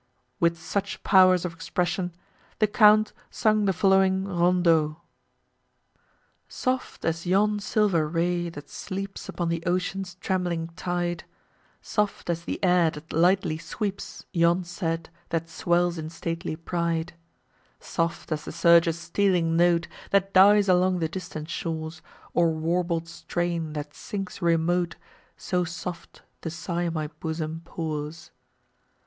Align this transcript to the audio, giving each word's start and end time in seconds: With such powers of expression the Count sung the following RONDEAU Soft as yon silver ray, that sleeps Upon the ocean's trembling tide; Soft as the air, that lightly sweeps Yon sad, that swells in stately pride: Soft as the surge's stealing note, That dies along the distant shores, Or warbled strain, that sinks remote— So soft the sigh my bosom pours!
With 0.39 0.59
such 0.59 1.03
powers 1.03 1.45
of 1.45 1.53
expression 1.53 2.15
the 2.57 2.65
Count 2.65 3.13
sung 3.29 3.65
the 3.65 3.71
following 3.71 4.25
RONDEAU 4.25 4.95
Soft 6.47 7.05
as 7.05 7.27
yon 7.27 7.59
silver 7.59 8.07
ray, 8.07 8.49
that 8.49 8.67
sleeps 8.67 9.29
Upon 9.29 9.49
the 9.49 9.61
ocean's 9.67 10.15
trembling 10.15 10.69
tide; 10.69 11.25
Soft 11.83 12.31
as 12.31 12.45
the 12.45 12.59
air, 12.63 12.89
that 12.89 13.13
lightly 13.13 13.59
sweeps 13.59 14.25
Yon 14.33 14.63
sad, 14.63 15.11
that 15.29 15.51
swells 15.51 15.99
in 15.99 16.09
stately 16.09 16.55
pride: 16.55 17.13
Soft 17.79 18.31
as 18.31 18.45
the 18.45 18.51
surge's 18.51 18.97
stealing 18.97 19.55
note, 19.55 19.87
That 20.09 20.33
dies 20.33 20.67
along 20.67 20.97
the 20.97 21.09
distant 21.09 21.47
shores, 21.47 22.01
Or 22.33 22.49
warbled 22.49 23.07
strain, 23.07 23.73
that 23.73 23.93
sinks 23.93 24.41
remote— 24.41 24.95
So 25.37 25.63
soft 25.63 26.23
the 26.41 26.49
sigh 26.49 26.89
my 26.89 27.05
bosom 27.05 27.61
pours! 27.65 28.31